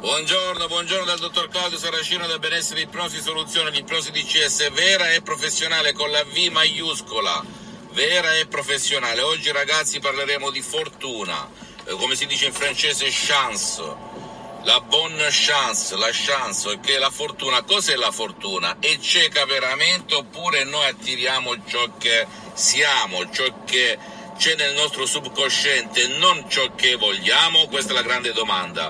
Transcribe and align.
Buongiorno, 0.00 0.68
buongiorno 0.68 1.04
dal 1.04 1.18
dottor 1.18 1.48
Claudio 1.48 1.76
Saracino 1.76 2.24
del 2.28 2.38
Benessere 2.38 2.82
Ipnosi 2.82 3.20
Soluzione, 3.20 3.70
l'ipnosi 3.70 4.12
DCS 4.12 4.70
vera 4.70 5.10
e 5.10 5.22
professionale 5.22 5.92
con 5.92 6.08
la 6.12 6.22
V 6.22 6.36
maiuscola, 6.52 7.44
vera 7.90 8.36
e 8.36 8.46
professionale. 8.46 9.22
Oggi 9.22 9.50
ragazzi 9.50 9.98
parleremo 9.98 10.50
di 10.50 10.62
fortuna, 10.62 11.50
eh, 11.82 11.94
come 11.94 12.14
si 12.14 12.26
dice 12.26 12.46
in 12.46 12.52
francese 12.52 13.08
chance, 13.10 13.82
la 14.62 14.80
bonne 14.82 15.26
chance, 15.30 15.96
la 15.96 16.10
chance, 16.12 16.78
che 16.78 16.96
la 16.96 17.10
fortuna. 17.10 17.64
Cos'è 17.64 17.96
la 17.96 18.12
fortuna? 18.12 18.78
È 18.78 18.96
cieca 19.00 19.46
veramente 19.46 20.14
oppure 20.14 20.62
noi 20.62 20.86
attiriamo 20.86 21.56
ciò 21.66 21.96
che 21.98 22.24
siamo, 22.54 23.28
ciò 23.32 23.64
che 23.64 23.98
c'è 24.38 24.54
nel 24.54 24.72
nostro 24.74 25.04
subconsciente, 25.04 26.06
non 26.06 26.48
ciò 26.48 26.72
che 26.76 26.94
vogliamo? 26.94 27.66
Questa 27.66 27.90
è 27.90 27.94
la 27.94 28.02
grande 28.02 28.32
domanda. 28.32 28.88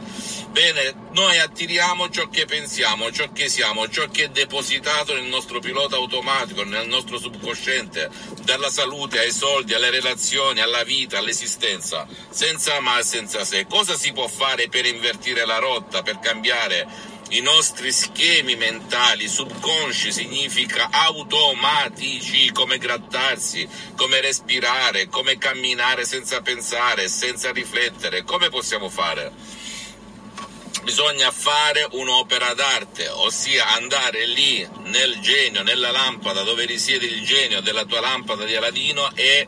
Bene, 0.50 1.09
noi 1.12 1.38
attiriamo 1.38 2.10
ciò 2.10 2.28
che 2.28 2.45
pensiamo, 2.45 3.10
ciò 3.10 3.32
che 3.32 3.48
siamo, 3.48 3.88
ciò 3.88 4.06
che 4.09 4.24
è 4.24 4.28
depositato 4.28 5.14
nel 5.14 5.24
nostro 5.24 5.59
pilota 5.59 5.96
automatico, 5.96 6.64
nel 6.64 6.87
nostro 6.87 7.18
subconsciente, 7.18 8.10
dalla 8.42 8.68
salute 8.68 9.20
ai 9.20 9.32
soldi, 9.32 9.73
alle 9.73 9.88
relazioni, 9.88 10.60
alla 10.60 10.84
vita, 10.84 11.16
all'esistenza, 11.16 12.06
senza 12.28 12.78
ma 12.80 12.98
e 12.98 13.02
senza 13.02 13.42
se. 13.42 13.66
Cosa 13.66 13.96
si 13.96 14.12
può 14.12 14.28
fare 14.28 14.68
per 14.68 14.84
invertire 14.84 15.46
la 15.46 15.59
rotta, 15.59 16.02
per 16.02 16.18
cambiare 16.18 17.16
i 17.30 17.41
nostri 17.41 17.92
schemi 17.92 18.56
mentali 18.56 19.28
subconsci 19.28 20.10
significa 20.12 20.88
automatici, 20.91 22.51
come 22.52 22.78
grattarsi, 22.78 23.68
come 23.96 24.20
respirare, 24.23 25.09
come 25.09 25.37
camminare 25.37 26.06
senza 26.06 26.41
pensare, 26.41 27.09
senza 27.09 27.52
riflettere. 27.52 28.24
Come 28.24 28.48
possiamo 28.48 28.88
fare? 28.88 29.30
Bisogna 30.84 31.30
fare 31.30 31.87
un'opera 31.90 32.54
d'arte, 32.54 33.09
ossia 33.09 33.74
andare 33.74 34.24
lì 34.24 34.66
nel 34.84 35.18
genio, 35.21 35.62
nella 35.62 35.90
lampada 35.90 36.43
dove 36.45 36.65
risiede 36.65 37.04
il 37.04 37.23
genio 37.26 37.60
della 37.60 37.84
tua 37.84 38.01
lampada 38.01 38.45
di 38.46 38.54
Aladino 38.54 39.10
e 39.15 39.46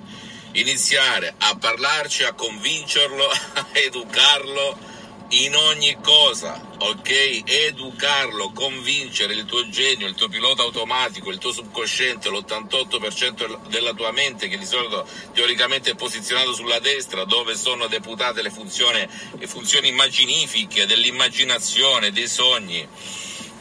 iniziare 0.53 1.34
a 1.39 1.56
parlarci, 1.56 2.25
a 2.25 2.34
convincerlo, 2.34 3.25
a 3.55 3.67
educarlo 3.73 4.89
in 5.31 5.55
ogni 5.55 5.97
cosa, 6.03 6.61
ok? 6.78 7.42
Educarlo, 7.45 8.50
convincere 8.53 9.34
il 9.34 9.45
tuo 9.45 9.69
genio, 9.69 10.09
il 10.09 10.14
tuo 10.14 10.28
pilota 10.28 10.62
automatico, 10.62 11.31
il 11.31 11.39
tuo 11.39 11.53
subconsciente, 11.53 12.28
l'88% 12.28 13.69
della 13.69 13.92
tua 13.92 14.11
mente 14.11 14.48
che 14.48 14.58
di 14.58 14.64
solito 14.64 15.06
teoricamente 15.33 15.92
è 15.92 15.95
posizionato 15.95 16.53
sulla 16.53 16.81
destra, 16.81 17.25
dove 17.25 17.55
sono 17.55 17.86
deputate 17.86 18.42
le 18.42 18.51
funzioni, 18.51 19.06
le 19.39 19.47
funzioni 19.47 19.89
immaginifiche 19.89 20.86
dell'immaginazione, 20.86 22.11
dei 22.11 22.28
sogni, 22.28 22.86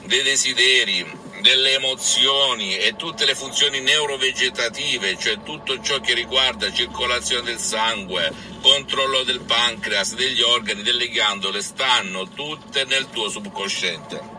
dei 0.06 0.24
desideri, 0.24 1.06
delle 1.42 1.74
emozioni 1.74 2.76
e 2.78 2.96
tutte 2.96 3.26
le 3.26 3.36
funzioni 3.36 3.80
neurovegetative, 3.80 5.18
cioè 5.18 5.42
tutto 5.44 5.82
ciò 5.82 6.00
che 6.00 6.14
riguarda 6.14 6.72
circolazione 6.72 7.44
del 7.44 7.60
sangue, 7.60 8.32
controllo 8.62 9.24
del 9.24 9.42
pancreas, 9.42 10.16
degli 10.16 10.42
organi, 10.42 10.82
delle 10.82 11.08
ghiandole, 11.08 11.62
stanno 11.62 12.28
tutte 12.30 12.84
nel 12.86 13.10
tuo 13.10 13.30
subconsciente. 13.30 14.38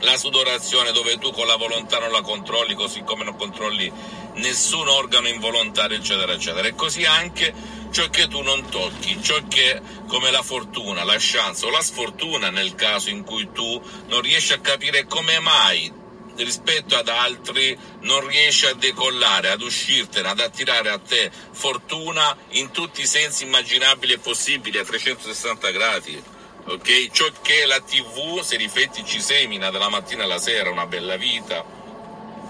La 0.00 0.18
sudorazione 0.18 0.92
dove 0.92 1.16
tu 1.18 1.32
con 1.32 1.46
la 1.46 1.56
volontà 1.56 1.98
non 1.98 2.10
la 2.10 2.20
controlli, 2.20 2.74
così 2.74 3.02
come 3.02 3.24
non 3.24 3.36
controlli 3.36 3.90
nessun 4.34 4.88
organo 4.88 5.28
involontario, 5.28 5.96
eccetera, 5.96 6.34
eccetera. 6.34 6.68
E 6.68 6.74
così 6.74 7.04
anche 7.06 7.54
ciò 7.90 8.06
che 8.10 8.28
tu 8.28 8.42
non 8.42 8.68
tocchi, 8.68 9.18
ciò 9.22 9.36
che 9.48 9.80
come 10.06 10.30
la 10.30 10.42
fortuna, 10.42 11.02
la 11.02 11.16
chance 11.18 11.64
o 11.64 11.70
la 11.70 11.80
sfortuna 11.80 12.50
nel 12.50 12.74
caso 12.74 13.08
in 13.08 13.24
cui 13.24 13.48
tu 13.52 13.80
non 14.08 14.20
riesci 14.20 14.52
a 14.52 14.60
capire 14.60 15.06
come 15.06 15.38
mai 15.40 16.04
rispetto 16.36 16.96
ad 16.96 17.08
altri 17.08 17.76
non 18.00 18.26
riesci 18.26 18.66
a 18.66 18.74
decollare, 18.74 19.50
ad 19.50 19.62
uscirtene, 19.62 20.28
ad 20.28 20.40
attirare 20.40 20.90
a 20.90 20.98
te 20.98 21.30
fortuna 21.52 22.36
in 22.50 22.70
tutti 22.70 23.02
i 23.02 23.06
sensi 23.06 23.44
immaginabili 23.44 24.14
e 24.14 24.18
possibili 24.18 24.78
a 24.78 24.84
360 24.84 25.70
gradi. 25.70 26.22
Ok? 26.68 27.10
Ciò 27.12 27.30
che 27.42 27.64
la 27.66 27.80
TV, 27.80 28.40
se 28.40 28.56
rifletti, 28.56 29.04
ci 29.04 29.20
semina 29.20 29.70
dalla 29.70 29.88
mattina 29.88 30.24
alla 30.24 30.38
sera, 30.38 30.70
una 30.70 30.86
bella 30.86 31.16
vita, 31.16 31.64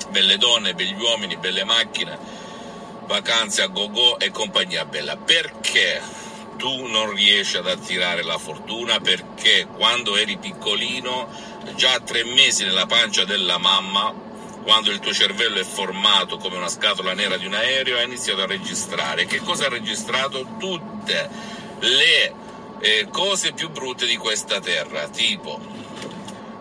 belle 0.08 0.38
donne, 0.38 0.74
begli 0.74 0.98
uomini, 0.98 1.36
belle 1.36 1.64
macchine, 1.64 2.18
vacanze 3.06 3.62
a 3.62 3.66
go-go 3.66 4.18
e 4.18 4.30
compagnia 4.30 4.84
bella. 4.84 5.16
Perché? 5.16 6.24
Tu 6.56 6.86
non 6.86 7.12
riesci 7.12 7.56
ad 7.56 7.68
attirare 7.68 8.22
la 8.22 8.38
fortuna 8.38 8.98
perché 9.00 9.66
quando 9.66 10.16
eri 10.16 10.38
piccolino, 10.38 11.28
già 11.76 11.94
a 11.94 12.00
tre 12.00 12.24
mesi 12.24 12.64
nella 12.64 12.86
pancia 12.86 13.24
della 13.24 13.58
mamma, 13.58 14.12
quando 14.62 14.90
il 14.90 14.98
tuo 14.98 15.12
cervello 15.12 15.60
è 15.60 15.64
formato 15.64 16.38
come 16.38 16.56
una 16.56 16.68
scatola 16.68 17.14
nera 17.14 17.36
di 17.36 17.46
un 17.46 17.54
aereo, 17.54 17.98
hai 17.98 18.04
iniziato 18.04 18.42
a 18.42 18.46
registrare. 18.46 19.26
Che 19.26 19.38
cosa 19.38 19.66
ha 19.66 19.68
registrato? 19.68 20.56
Tutte 20.58 21.30
le 21.80 22.34
eh, 22.80 23.08
cose 23.10 23.52
più 23.52 23.70
brutte 23.70 24.06
di 24.06 24.16
questa 24.16 24.60
terra, 24.60 25.08
tipo 25.08 25.60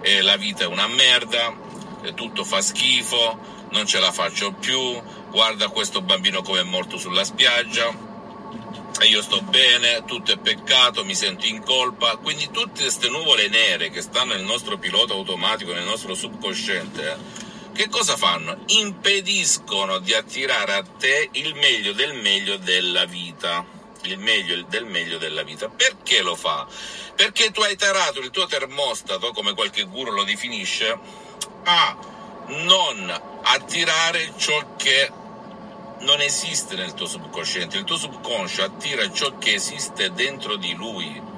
eh, 0.02 0.22
la 0.22 0.38
vita 0.38 0.66
è 0.66 0.68
una 0.68 0.88
merda, 0.88 1.52
eh, 2.04 2.14
tutto 2.14 2.44
fa 2.44 2.62
schifo, 2.62 3.40
non 3.72 3.88
ce 3.88 4.00
la 4.00 4.12
faccio 4.12 4.52
più, 4.52 5.02
guarda 5.32 5.70
questo 5.70 6.02
bambino 6.02 6.44
come 6.44 6.60
è 6.60 6.64
morto 6.64 6.98
sulla 6.98 7.24
spiaggia, 7.24 7.92
io 9.04 9.22
sto 9.22 9.42
bene, 9.42 10.04
tutto 10.06 10.32
è 10.32 10.38
peccato, 10.38 11.04
mi 11.04 11.16
sento 11.16 11.46
in 11.46 11.62
colpa, 11.62 12.16
quindi 12.16 12.50
tutte 12.50 12.84
queste 12.84 13.10
nuvole 13.10 13.50
nere 13.50 13.90
che 13.90 14.02
stanno 14.02 14.34
nel 14.34 14.44
nostro 14.44 14.78
pilota 14.78 15.14
automatico, 15.14 15.74
nel 15.74 15.84
nostro 15.84 16.16
subconsciente, 16.16 17.18
che 17.74 17.90
cosa 17.90 18.16
fanno? 18.16 18.64
Impediscono 18.68 20.00
di 20.00 20.14
attirare 20.14 20.76
a 20.76 20.84
te 20.84 21.28
il 21.34 21.56
meglio 21.56 21.92
del 21.92 22.14
meglio 22.14 22.56
della 22.56 23.04
vita. 23.04 23.66
Il 24.04 24.18
meglio 24.18 24.64
del 24.70 24.86
meglio 24.86 25.18
della 25.18 25.44
vita. 25.44 25.68
Perché 25.68 26.22
lo 26.22 26.36
fa? 26.36 26.66
Perché 27.16 27.52
tu 27.52 27.62
hai 27.62 27.76
tarato 27.76 28.20
il 28.20 28.30
tuo 28.30 28.46
termostato, 28.46 29.32
come 29.32 29.54
qualche 29.54 29.84
guru 29.84 30.12
lo 30.12 30.24
definisce, 30.24 30.98
a 31.64 31.98
non 32.48 33.22
attirare 33.44 34.34
ciò 34.38 34.76
che 34.78 35.12
non 36.06 36.22
esiste 36.22 36.76
nel 36.76 36.94
tuo 36.94 37.08
subconsciente, 37.08 37.78
il 37.78 37.84
tuo 37.84 37.98
subconscio 37.98 38.64
attira 38.64 39.12
ciò 39.12 39.38
che 39.38 39.56
esiste 39.56 40.14
dentro 40.14 40.56
di 40.56 40.74
lui. 40.74 41.34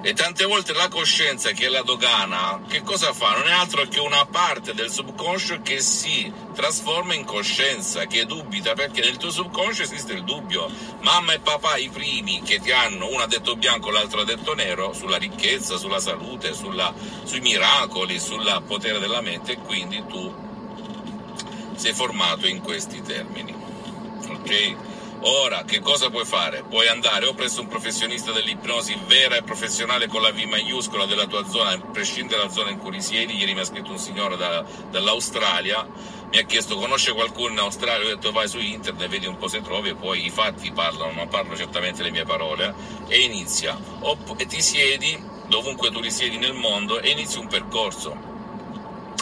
E 0.00 0.12
tante 0.12 0.44
volte 0.44 0.72
la 0.72 0.86
coscienza 0.86 1.50
che 1.50 1.66
è 1.66 1.68
la 1.68 1.82
dogana, 1.82 2.62
che 2.68 2.82
cosa 2.82 3.12
fa? 3.12 3.32
Non 3.32 3.48
è 3.48 3.50
altro 3.50 3.84
che 3.88 3.98
una 3.98 4.24
parte 4.24 4.72
del 4.72 4.92
subconscio 4.92 5.60
che 5.62 5.80
si 5.80 6.32
trasforma 6.54 7.14
in 7.14 7.24
coscienza, 7.24 8.06
che 8.06 8.24
dubita, 8.24 8.74
perché 8.74 9.00
nel 9.00 9.16
tuo 9.16 9.30
subconscio 9.30 9.82
esiste 9.82 10.12
il 10.12 10.22
dubbio. 10.22 10.70
Mamma 11.00 11.32
e 11.32 11.40
papà, 11.40 11.76
i 11.76 11.88
primi 11.88 12.40
che 12.42 12.60
ti 12.60 12.70
hanno, 12.70 13.08
uno 13.08 13.24
ha 13.24 13.26
detto 13.26 13.56
bianco, 13.56 13.90
l'altro 13.90 14.20
ha 14.20 14.24
detto 14.24 14.54
nero, 14.54 14.92
sulla 14.92 15.16
ricchezza, 15.16 15.76
sulla 15.76 15.98
salute, 15.98 16.54
sulla, 16.54 16.94
sui 17.24 17.40
miracoli, 17.40 18.20
sul 18.20 18.62
potere 18.68 19.00
della 19.00 19.20
mente, 19.20 19.52
e 19.52 19.58
quindi 19.58 20.04
tu 20.06 20.32
sei 21.74 21.92
formato 21.92 22.46
in 22.46 22.60
questi 22.60 23.02
termini 23.02 23.66
ok? 24.46 24.76
Ora, 25.18 25.64
che 25.64 25.80
cosa 25.80 26.08
puoi 26.08 26.24
fare? 26.24 26.62
Puoi 26.68 26.86
andare 26.86 27.26
o 27.26 27.34
presso 27.34 27.60
un 27.60 27.66
professionista 27.66 28.30
dell'ipnosi 28.30 28.96
vera 29.06 29.36
e 29.36 29.42
professionale 29.42 30.06
con 30.06 30.22
la 30.22 30.30
V 30.30 30.38
maiuscola 30.42 31.04
della 31.06 31.26
tua 31.26 31.44
zona, 31.48 31.70
a 31.70 31.80
prescindere 31.80 32.42
dalla 32.42 32.52
zona 32.52 32.70
in 32.70 32.78
cui 32.78 32.92
risiedi. 32.92 33.34
Ieri 33.34 33.54
mi 33.54 33.60
ha 33.60 33.64
scritto 33.64 33.90
un 33.90 33.98
signore 33.98 34.36
da, 34.36 34.64
dall'Australia, 34.90 35.84
mi 36.30 36.38
ha 36.38 36.44
chiesto 36.44 36.76
conosce 36.76 37.12
qualcuno 37.12 37.52
in 37.52 37.58
Australia, 37.58 38.06
ho 38.06 38.14
detto 38.14 38.30
vai 38.30 38.46
su 38.46 38.58
internet, 38.58 39.08
vedi 39.08 39.26
un 39.26 39.36
po' 39.36 39.48
se 39.48 39.62
trovi 39.62 39.88
e 39.88 39.94
poi 39.94 40.26
i 40.26 40.30
fatti 40.30 40.70
parlano, 40.70 41.12
non 41.12 41.28
parlano 41.28 41.56
certamente 41.56 42.02
le 42.02 42.10
mie 42.10 42.24
parole, 42.24 42.72
e 43.08 43.18
inizia. 43.20 43.76
E 44.36 44.46
ti 44.46 44.60
siedi 44.62 45.20
dovunque 45.48 45.90
tu 45.90 46.00
risiedi 46.00 46.36
nel 46.36 46.54
mondo 46.54 47.00
e 47.00 47.10
inizi 47.10 47.38
un 47.38 47.48
percorso 47.48 48.35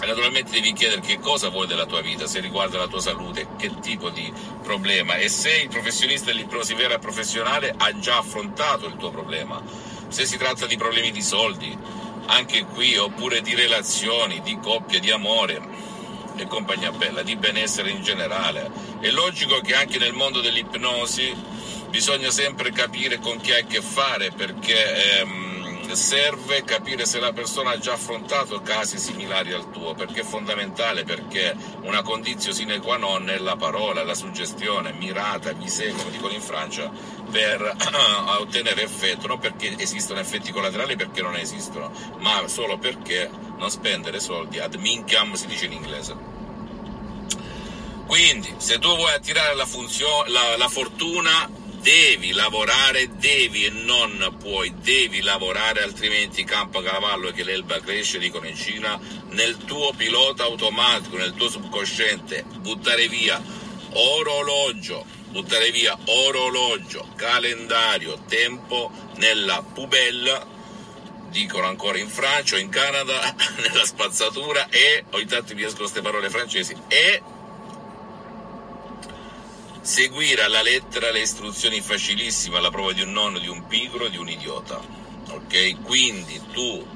naturalmente 0.05 0.51
devi 0.51 0.73
chiedere 0.73 1.01
che 1.01 1.19
cosa 1.19 1.49
vuoi 1.49 1.67
della 1.67 1.87
tua 1.87 2.01
vita, 2.01 2.27
se 2.27 2.41
riguarda 2.41 2.79
la 2.79 2.87
tua 2.87 3.01
salute, 3.01 3.49
che 3.57 3.71
tipo 3.81 4.11
di 4.11 4.33
problema 4.63 5.17
e 5.17 5.29
se 5.29 5.63
il 5.63 5.69
professionista 5.69 6.27
dell'ipnosi 6.27 6.75
vera 6.75 6.95
e 6.95 6.99
professionale 6.99 7.75
ha 7.77 7.99
già 7.99 8.19
affrontato 8.19 8.87
il 8.87 8.97
tuo 8.97 9.11
problema, 9.11 9.63
se 10.09 10.25
si 10.25 10.37
tratta 10.37 10.67
di 10.67 10.77
problemi 10.77 11.11
di 11.11 11.23
soldi, 11.23 11.77
anche 12.27 12.65
qui, 12.65 12.97
oppure 12.97 13.41
di 13.41 13.55
relazioni, 13.55 14.41
di 14.43 14.59
coppia, 14.61 14.99
di 14.99 15.11
amore 15.11 15.61
e 16.37 16.47
compagnia 16.47 16.91
bella, 16.91 17.23
di 17.23 17.37
benessere 17.37 17.91
in 17.91 18.03
generale. 18.03 18.71
È 19.01 19.11
logico 19.11 19.61
che 19.61 19.75
anche 19.75 19.99
nel 19.99 20.13
mondo 20.13 20.41
dell'ipnosi 20.41 21.33
bisogna 21.89 22.31
sempre 22.31 22.73
capire 22.73 23.19
con 23.19 23.41
chi 23.41 23.53
hai 23.53 23.63
a 23.63 23.67
che 23.67 23.81
fare 23.81 24.33
perché 24.33 25.21
ehm, 25.21 25.44
serve 25.93 26.65
capire 26.65 27.05
se 27.07 27.21
la 27.21 27.33
persona 27.33 27.71
ha 27.71 27.79
già 27.79 27.93
affrontato 27.93 28.61
casi 28.63 28.99
similari 28.99 29.53
al 29.53 29.71
tuo, 29.71 29.95
perché 29.95 30.21
è 30.21 30.25
fondamentale, 30.25 31.05
perché 31.05 31.55
una 31.83 32.03
condizione 32.03 32.57
sine 32.57 32.81
qua 32.81 32.97
non 32.97 33.29
è 33.29 33.39
la 33.39 33.57
parola, 33.57 34.03
la 34.03 34.15
suggestione 34.15 34.93
mirata, 34.93 35.53
visée, 35.53 35.93
come 35.93 36.11
dicono 36.11 36.33
in 36.33 36.41
Francia, 36.41 36.91
per 37.31 37.77
ottenere 38.39 38.83
effetto, 38.83 39.27
non 39.27 39.39
perché 39.39 39.75
esistono 39.79 40.21
effetti 40.21 40.53
collaterali, 40.53 40.97
perché 40.97 41.23
non 41.23 41.37
esistono, 41.37 41.93
ma 42.19 42.47
solo 42.49 42.79
perché 42.79 43.31
non 43.59 43.71
spendere 43.71 44.21
soldi 44.21 44.59
ad 44.59 44.75
minchiam, 44.75 45.35
si 45.35 45.47
dice 45.47 45.67
in 45.67 45.73
inglese. 45.73 46.17
Quindi, 48.07 48.55
se 48.59 48.79
tu 48.79 48.95
vuoi 48.95 49.13
attirare 49.13 49.55
la, 49.55 49.67
funzio- 49.67 50.25
la, 50.27 50.57
la 50.57 50.69
fortuna, 50.69 51.49
devi 51.85 52.33
lavorare, 52.33 53.11
devi 53.19 53.67
e 53.67 53.71
non 53.71 54.37
puoi, 54.39 54.75
devi 54.81 55.21
lavorare, 55.21 55.83
altrimenti 55.83 56.43
campa 56.43 56.83
cavallo 56.83 57.29
e 57.29 57.33
che 57.35 57.45
l'elba 57.45 57.79
cresce, 57.81 58.19
dicono 58.19 58.47
in 58.47 58.57
Cina, 58.57 58.99
nel 59.33 59.59
tuo 59.59 59.93
pilota 59.95 60.45
automatico, 60.45 61.19
nel 61.19 61.35
tuo 61.35 61.51
subconsciente, 61.51 62.47
buttare 62.61 63.07
via 63.07 63.41
orologio, 63.93 65.05
buttare 65.29 65.71
via 65.73 65.97
orologio, 66.07 67.07
calendario, 67.17 68.25
tempo 68.29 68.91
nella 69.17 69.63
pubella, 69.63 70.43
dicono 71.29 71.67
ancora 71.67 71.99
in 71.99 72.09
Francia 72.09 72.57
o 72.57 72.59
in 72.59 72.71
Canada, 72.71 73.35
nella 73.61 73.85
spazzatura 73.85 74.71
e, 74.71 75.05
ogni 75.11 75.27
tanto 75.27 75.55
mi 75.55 75.61
escono 75.61 75.83
queste 75.83 76.01
parole 76.01 76.31
francesi, 76.31 76.75
e 76.89 77.23
seguire 79.85 80.43
alla 80.43 80.63
lettera 80.63 81.11
le 81.11 81.21
istruzioni 81.21 81.83
facilissime 81.83 82.57
alla 82.57 82.71
prova 82.71 82.95
di 82.95 83.03
un 83.03 83.13
nonno, 83.13 83.39
di 83.39 83.49
un 83.49 83.67
pigro, 83.67 84.09
di 84.09 84.17
un 84.17 84.31
idiota. 84.31 84.81
Ok? 85.29 85.83
Quindi 85.83 86.41
tu, 86.53 86.87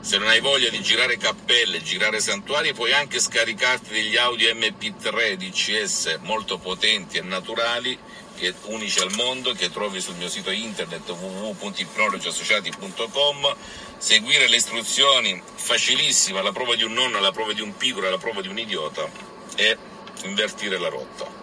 se 0.00 0.18
non 0.18 0.26
hai 0.26 0.40
voglia 0.40 0.68
di 0.68 0.82
girare 0.82 1.16
cappelle, 1.16 1.80
girare 1.80 2.18
santuari, 2.20 2.74
puoi 2.74 2.92
anche 2.92 3.20
scaricarti 3.20 3.92
degli 3.92 4.16
audio 4.16 4.52
MP3 4.52 5.34
DCS 5.34 6.18
molto 6.22 6.58
potenti 6.58 7.18
e 7.18 7.22
naturali, 7.22 7.96
che, 8.36 8.52
unici 8.64 8.98
al 8.98 9.14
mondo, 9.14 9.52
che 9.52 9.70
trovi 9.70 10.00
sul 10.00 10.16
mio 10.16 10.28
sito 10.28 10.50
internet 10.50 11.08
www.ipnologiassociati.com, 11.08 13.56
seguire 13.98 14.48
le 14.48 14.56
istruzioni 14.56 15.40
facilissime 15.54 16.40
alla 16.40 16.50
prova 16.50 16.74
di 16.74 16.82
un 16.82 16.94
nonno, 16.94 17.18
alla 17.18 17.30
prova 17.30 17.52
di 17.52 17.60
un 17.60 17.76
pigro, 17.76 18.08
alla 18.08 18.18
prova 18.18 18.40
di 18.40 18.48
un 18.48 18.58
idiota 18.58 19.08
e 19.54 19.78
invertire 20.24 20.78
la 20.78 20.88
rotta 20.88 21.41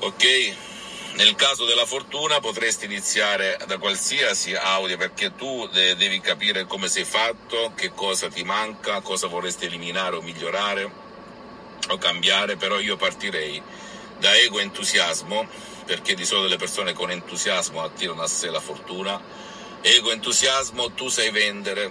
ok? 0.00 0.54
Nel 1.14 1.34
caso 1.34 1.64
della 1.64 1.84
fortuna 1.84 2.40
potresti 2.40 2.84
iniziare 2.84 3.58
da 3.66 3.78
qualsiasi 3.78 4.54
audio 4.54 4.96
perché 4.96 5.34
tu 5.34 5.66
devi 5.68 6.20
capire 6.20 6.66
come 6.66 6.88
sei 6.88 7.04
fatto, 7.04 7.72
che 7.74 7.92
cosa 7.92 8.28
ti 8.28 8.42
manca, 8.42 9.00
cosa 9.00 9.26
vorresti 9.26 9.66
eliminare 9.66 10.16
o 10.16 10.22
migliorare 10.22 10.90
o 11.88 11.98
cambiare, 11.98 12.56
però 12.56 12.78
io 12.78 12.96
partirei 12.96 13.60
da 14.18 14.34
ego 14.36 14.60
entusiasmo, 14.60 15.48
perché 15.84 16.14
di 16.14 16.24
solito 16.24 16.48
le 16.48 16.56
persone 16.56 16.92
con 16.92 17.10
entusiasmo 17.10 17.82
attirano 17.82 18.22
a 18.22 18.28
sé 18.28 18.48
la 18.48 18.60
fortuna. 18.60 19.20
Ego 19.82 20.12
entusiasmo, 20.12 20.92
tu 20.92 21.08
sai 21.08 21.30
vendere, 21.30 21.90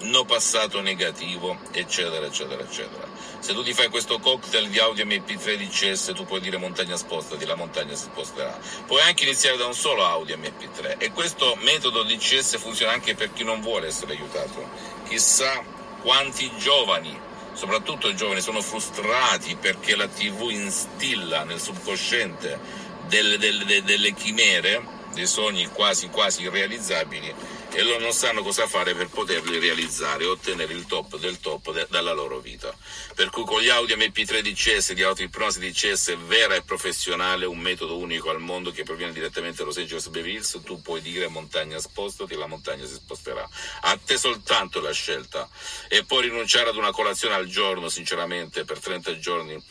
no 0.00 0.24
passato 0.24 0.80
negativo, 0.80 1.58
eccetera, 1.72 2.26
eccetera, 2.26 2.62
eccetera. 2.62 3.08
Se 3.38 3.52
tu 3.52 3.62
ti 3.62 3.72
fai 3.72 3.88
questo 3.88 4.18
cocktail 4.18 4.68
di 4.68 4.78
audio 4.78 5.04
MP3 5.04 5.56
DCS, 5.56 6.12
tu 6.14 6.24
puoi 6.24 6.40
dire 6.40 6.56
montagna 6.56 6.96
spostati, 6.96 7.44
la 7.44 7.54
montagna 7.54 7.94
si 7.94 8.04
sposterà. 8.04 8.58
Puoi 8.86 9.00
anche 9.02 9.24
iniziare 9.24 9.56
da 9.56 9.66
un 9.66 9.74
solo 9.74 10.04
audio 10.04 10.36
MP3 10.36 10.98
e 10.98 11.12
questo 11.12 11.56
metodo 11.60 12.02
DCS 12.02 12.58
funziona 12.58 12.92
anche 12.92 13.14
per 13.14 13.32
chi 13.32 13.44
non 13.44 13.60
vuole 13.60 13.86
essere 13.88 14.14
aiutato. 14.14 14.68
Chissà 15.08 15.62
quanti 16.02 16.50
giovani, 16.56 17.16
soprattutto 17.52 18.08
i 18.08 18.16
giovani, 18.16 18.40
sono 18.40 18.60
frustrati 18.60 19.54
perché 19.54 19.94
la 19.94 20.08
TV 20.08 20.48
instilla 20.50 21.44
nel 21.44 21.60
subconsciente 21.60 22.58
delle, 23.06 23.38
delle, 23.38 23.82
delle 23.82 24.12
chimere, 24.14 24.95
dei 25.16 25.26
sogni 25.26 25.66
quasi 25.68 26.08
quasi 26.08 26.42
irrealizzabili 26.42 27.34
e 27.72 27.82
loro 27.82 28.00
non 28.00 28.12
sanno 28.12 28.42
cosa 28.42 28.66
fare 28.66 28.94
per 28.94 29.08
poterli 29.08 29.58
realizzare 29.58 30.24
e 30.24 30.26
ottenere 30.26 30.74
il 30.74 30.84
top 30.84 31.16
del 31.16 31.40
top 31.40 31.72
de- 31.72 31.86
dalla 31.88 32.12
loro 32.12 32.38
vita. 32.38 32.74
Per 33.14 33.30
cui 33.30 33.44
con 33.44 33.62
gli 33.62 33.70
audio 33.70 33.96
MP3 33.96 34.40
DCS 34.40 34.92
di 34.92 35.02
autoipnosi 35.02 35.58
DCS 35.58 36.16
vera 36.26 36.54
e 36.54 36.62
professionale, 36.62 37.46
un 37.46 37.58
metodo 37.58 37.96
unico 37.96 38.28
al 38.28 38.40
mondo 38.40 38.70
che 38.70 38.82
proviene 38.82 39.12
direttamente 39.12 39.58
da 39.58 39.64
Los 39.64 39.78
Angeles 39.78 40.08
Beverly 40.08 40.34
Hills, 40.34 40.60
tu 40.64 40.82
puoi 40.82 41.00
dire 41.00 41.28
montagna 41.28 41.78
spostati 41.78 42.34
e 42.34 42.36
la 42.36 42.46
montagna 42.46 42.86
si 42.86 42.94
sposterà. 42.94 43.48
A 43.82 43.98
te 44.02 44.18
soltanto 44.18 44.80
la 44.80 44.92
scelta 44.92 45.48
e 45.88 46.04
poi 46.04 46.22
rinunciare 46.22 46.68
ad 46.68 46.76
una 46.76 46.92
colazione 46.92 47.34
al 47.34 47.46
giorno, 47.46 47.88
sinceramente, 47.88 48.64
per 48.64 48.80
30 48.80 49.18
giorni 49.18 49.62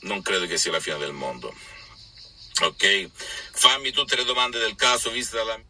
non 0.00 0.22
credo 0.22 0.46
che 0.46 0.56
sia 0.56 0.70
la 0.70 0.80
fine 0.80 0.96
del 0.96 1.12
mondo. 1.12 1.54
Ok? 2.60 3.08
Fammi 3.52 3.92
tutte 3.92 4.16
le 4.16 4.24
domande 4.24 4.58
del 4.58 4.74
caso 4.74 5.10
viste 5.10 5.36
dalla 5.36 5.60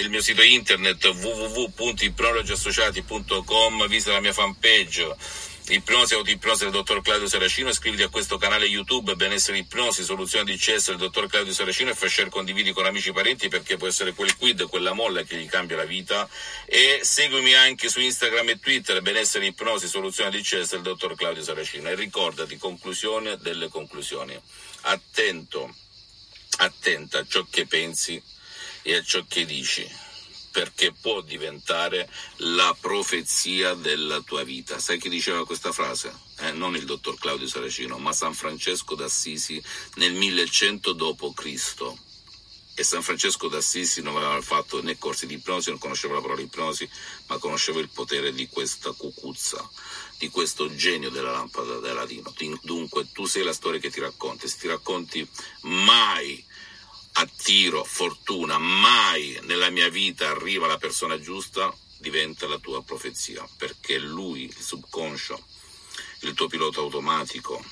il 0.00 0.08
mio 0.08 0.20
sito 0.20 0.42
internet 0.42 1.04
www.ipnologiassociati.com, 1.04 3.86
visita 3.86 4.10
la 4.12 4.20
mia 4.20 4.32
fanpage 4.32 5.14
Ipnosi 5.70 6.14
Autoipnosi 6.14 6.64
del 6.64 6.72
dottor 6.72 7.00
Claudio 7.00 7.28
Saracino, 7.28 7.68
iscriviti 7.68 8.02
a 8.02 8.08
questo 8.08 8.38
canale 8.38 8.66
YouTube 8.66 9.14
Benessere 9.14 9.58
Ipnosi, 9.58 10.02
Soluzione 10.02 10.50
di 10.50 10.56
CS 10.56 10.88
del 10.88 10.96
dottor 10.96 11.28
Claudio 11.28 11.52
Saracino 11.52 11.90
e 11.90 11.94
fai 11.94 12.08
share 12.08 12.28
condividi 12.28 12.72
con 12.72 12.86
amici 12.86 13.10
e 13.10 13.12
parenti 13.12 13.46
perché 13.46 13.76
può 13.76 13.86
essere 13.86 14.12
quel 14.12 14.36
quid, 14.36 14.68
quella 14.68 14.94
molla 14.94 15.22
che 15.22 15.36
gli 15.36 15.46
cambia 15.46 15.76
la 15.76 15.84
vita. 15.84 16.28
E 16.64 17.00
seguimi 17.02 17.54
anche 17.54 17.88
su 17.88 18.00
Instagram 18.00 18.48
e 18.48 18.58
Twitter 18.58 19.00
Benessere 19.00 19.46
Ipnosi, 19.46 19.86
Soluzione 19.86 20.30
di 20.30 20.42
CS 20.42 20.72
del 20.72 20.82
dottor 20.82 21.14
Claudio 21.14 21.44
Saracino. 21.44 21.88
E 21.88 21.94
ricordati, 21.94 22.56
conclusione 22.56 23.36
delle 23.36 23.68
conclusioni, 23.68 24.36
attento, 24.82 25.72
attenta 26.60 27.20
a 27.20 27.26
ciò 27.26 27.46
che 27.48 27.66
pensi 27.66 28.22
e 28.82 28.94
a 28.94 29.02
ciò 29.02 29.24
che 29.26 29.44
dici, 29.44 29.88
perché 30.50 30.92
può 30.92 31.20
diventare 31.20 32.08
la 32.38 32.76
profezia 32.78 33.74
della 33.74 34.20
tua 34.20 34.42
vita. 34.42 34.78
Sai 34.78 34.98
chi 34.98 35.08
diceva 35.08 35.46
questa 35.46 35.72
frase? 35.72 36.12
Eh, 36.40 36.52
non 36.52 36.76
il 36.76 36.84
dottor 36.84 37.18
Claudio 37.18 37.46
Saracino, 37.46 37.98
ma 37.98 38.12
San 38.12 38.34
Francesco 38.34 38.94
d'Assisi 38.94 39.62
nel 39.96 40.12
1100 40.12 40.92
d.C. 40.92 42.08
E 42.74 42.82
San 42.82 43.02
Francesco 43.02 43.48
d'Assisi 43.48 44.00
non 44.00 44.16
aveva 44.16 44.40
fatto 44.40 44.82
né 44.82 44.96
corsi 44.96 45.26
di 45.26 45.34
ipnosi, 45.34 45.68
non 45.70 45.78
conosceva 45.78 46.14
la 46.14 46.20
parola 46.20 46.40
ipnosi, 46.40 46.88
ma 47.26 47.36
conosceva 47.38 47.78
il 47.80 47.90
potere 47.90 48.32
di 48.32 48.48
questa 48.48 48.92
cucuzza, 48.92 49.68
di 50.18 50.30
questo 50.30 50.74
genio 50.74 51.10
della 51.10 51.30
lampada 51.30 51.78
dell'Aladino. 51.78 52.32
Dunque 52.62 53.10
tu 53.12 53.26
sei 53.26 53.42
la 53.42 53.52
storia 53.52 53.80
che 53.80 53.90
ti 53.90 54.00
racconti, 54.00 54.48
se 54.48 54.56
ti 54.58 54.66
racconti 54.66 55.28
mai 55.62 56.42
attiro 57.12 57.84
fortuna, 57.84 58.58
mai 58.58 59.38
nella 59.42 59.70
mia 59.70 59.88
vita 59.88 60.28
arriva 60.28 60.66
la 60.66 60.78
persona 60.78 61.20
giusta, 61.20 61.74
diventa 61.98 62.46
la 62.46 62.58
tua 62.58 62.82
profezia, 62.82 63.46
perché 63.56 63.98
lui, 63.98 64.44
il 64.44 64.56
subconscio, 64.56 65.42
il 66.20 66.34
tuo 66.34 66.46
pilota 66.46 66.80
automatico, 66.80 67.62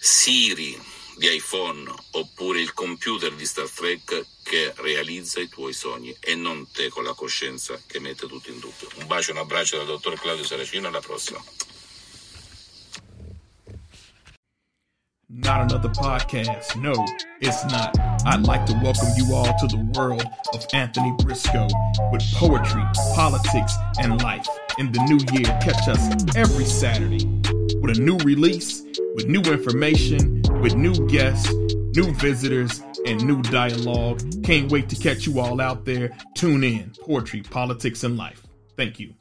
Siri 0.00 0.80
di 1.16 1.34
iPhone 1.34 1.92
oppure 2.12 2.60
il 2.60 2.72
computer 2.72 3.34
di 3.34 3.44
Star 3.44 3.68
Trek 3.68 4.24
che 4.44 4.72
realizza 4.76 5.40
i 5.40 5.48
tuoi 5.48 5.72
sogni 5.72 6.16
e 6.20 6.36
non 6.36 6.70
te 6.70 6.88
con 6.88 7.02
la 7.02 7.12
coscienza 7.12 7.80
che 7.84 7.98
mette 7.98 8.28
tutto 8.28 8.50
in 8.50 8.60
dubbio. 8.60 8.88
Un 8.94 9.06
bacio 9.06 9.30
e 9.30 9.32
un 9.32 9.40
abbraccio 9.40 9.76
dal 9.76 9.86
dottor 9.86 10.18
Claudio 10.18 10.44
Saracino, 10.44 10.86
alla 10.86 11.00
prossima. 11.00 11.42
Not 15.26 15.72
another 15.72 15.90
podcast. 15.90 16.74
No, 16.76 16.94
it's 17.40 17.64
not. 17.66 17.96
I'd 18.26 18.46
like 18.46 18.66
to 18.66 18.72
welcome 18.82 19.08
you 19.16 19.34
all 19.34 19.46
to 19.58 19.66
the 19.66 19.90
world 19.96 20.24
of 20.52 20.66
Anthony 20.72 21.12
Briscoe 21.18 21.68
with 22.10 22.22
poetry, 22.34 22.82
politics, 23.14 23.74
and 24.00 24.20
life. 24.22 24.46
In 24.78 24.92
the 24.92 25.00
new 25.04 25.18
year, 25.32 25.46
catch 25.60 25.88
us 25.88 26.36
every 26.36 26.64
Saturday 26.64 27.24
with 27.80 27.98
a 27.98 28.00
new 28.00 28.16
release, 28.18 28.82
with 29.14 29.26
new 29.26 29.40
information, 29.42 30.42
with 30.60 30.74
new 30.74 30.94
guests, 31.08 31.52
new 31.96 32.12
visitors, 32.14 32.82
and 33.06 33.24
new 33.24 33.42
dialogue. 33.42 34.20
Can't 34.44 34.70
wait 34.70 34.88
to 34.88 34.96
catch 34.96 35.26
you 35.26 35.40
all 35.40 35.60
out 35.60 35.84
there. 35.84 36.16
Tune 36.34 36.64
in. 36.64 36.92
Poetry, 37.00 37.42
politics, 37.42 38.04
and 38.04 38.16
life. 38.16 38.42
Thank 38.76 38.98
you. 39.00 39.14